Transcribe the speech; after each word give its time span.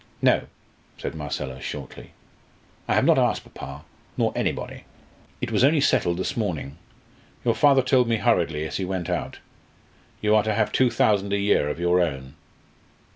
"No," 0.19 0.47
said 0.97 1.13
Marcella, 1.13 1.61
shortly. 1.61 2.09
"I 2.87 2.95
have 2.95 3.05
not 3.05 3.19
asked 3.19 3.43
papa, 3.53 3.85
nor 4.17 4.33
anybody." 4.35 4.85
"It 5.41 5.51
was 5.51 5.63
only 5.63 5.79
settled 5.79 6.17
this 6.17 6.35
morning. 6.35 6.77
Your 7.45 7.53
father 7.53 7.83
told 7.83 8.07
me 8.07 8.17
hurriedly 8.17 8.65
as 8.65 8.77
he 8.77 8.83
went 8.83 9.11
out. 9.11 9.37
You 10.19 10.33
are 10.33 10.41
to 10.43 10.55
have 10.55 10.71
two 10.71 10.89
thousand 10.89 11.33
a 11.33 11.37
year 11.37 11.69
of 11.69 11.79
your 11.79 11.99
own." 12.01 12.33